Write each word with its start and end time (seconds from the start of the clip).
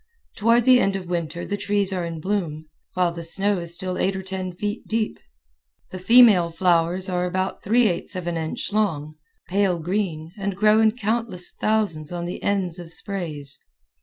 Toward 0.35 0.65
the 0.65 0.79
end 0.79 0.95
of 0.95 1.05
winter 1.05 1.45
the 1.45 1.57
trees 1.57 1.93
are 1.93 2.03
in 2.03 2.19
bloom, 2.19 2.65
while 2.95 3.13
the 3.13 3.21
snow 3.23 3.59
is 3.59 3.75
still 3.75 3.99
eight 3.99 4.15
or 4.15 4.23
ten 4.23 4.51
feet 4.51 4.87
deep. 4.87 5.19
The 5.91 5.99
female 5.99 6.49
flowers 6.49 7.07
are 7.07 7.25
about 7.25 7.63
three 7.63 7.87
eighths 7.87 8.15
of 8.15 8.25
an 8.25 8.35
inch 8.35 8.73
long, 8.73 9.13
pale 9.47 9.77
green, 9.77 10.31
and 10.39 10.55
grow 10.57 10.79
in 10.79 10.93
countless 10.97 11.51
thousands 11.51 12.11
on 12.11 12.25
the 12.25 12.41
ends 12.41 12.79
of 12.79 12.91
sprays. 12.91 13.59